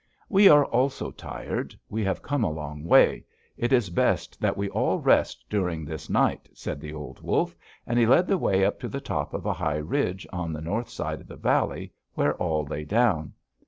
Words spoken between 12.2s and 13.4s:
all lay down.